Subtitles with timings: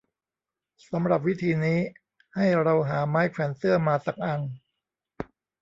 [0.89, 1.79] สำหรับวิธีนี้
[2.35, 4.41] ให้เราหาไม้แขวนเสื้อมาสักอัน